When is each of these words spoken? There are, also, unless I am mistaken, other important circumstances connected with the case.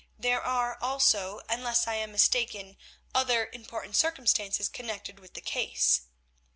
There 0.17 0.41
are, 0.41 0.79
also, 0.81 1.41
unless 1.47 1.85
I 1.87 1.93
am 1.93 2.11
mistaken, 2.11 2.75
other 3.13 3.45
important 3.53 3.95
circumstances 3.95 4.67
connected 4.67 5.19
with 5.19 5.35
the 5.35 5.41
case. 5.41 6.05